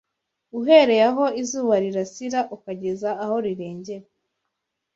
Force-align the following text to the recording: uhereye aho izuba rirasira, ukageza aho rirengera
uhereye 0.59 1.03
aho 1.11 1.25
izuba 1.41 1.73
rirasira, 1.83 2.39
ukageza 2.55 3.09
aho 3.23 3.35
rirengera 3.45 4.05